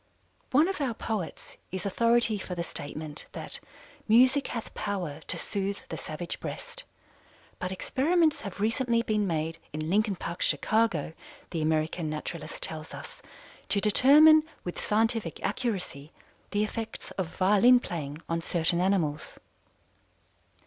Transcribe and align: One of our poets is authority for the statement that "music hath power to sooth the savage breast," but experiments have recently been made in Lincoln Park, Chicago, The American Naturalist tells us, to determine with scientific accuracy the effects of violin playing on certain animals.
One 0.49 0.67
of 0.67 0.81
our 0.81 0.95
poets 0.95 1.57
is 1.71 1.85
authority 1.85 2.39
for 2.39 2.55
the 2.55 2.63
statement 2.63 3.27
that 3.33 3.59
"music 4.07 4.47
hath 4.47 4.73
power 4.73 5.19
to 5.27 5.37
sooth 5.37 5.87
the 5.89 5.95
savage 5.97 6.39
breast," 6.39 6.85
but 7.59 7.71
experiments 7.71 8.41
have 8.41 8.59
recently 8.59 9.03
been 9.03 9.27
made 9.27 9.59
in 9.71 9.91
Lincoln 9.91 10.15
Park, 10.15 10.41
Chicago, 10.41 11.13
The 11.51 11.61
American 11.61 12.09
Naturalist 12.09 12.63
tells 12.63 12.95
us, 12.95 13.21
to 13.69 13.79
determine 13.79 14.41
with 14.63 14.83
scientific 14.83 15.39
accuracy 15.43 16.11
the 16.49 16.63
effects 16.63 17.11
of 17.11 17.35
violin 17.35 17.79
playing 17.79 18.23
on 18.27 18.41
certain 18.41 18.81
animals. 18.81 19.37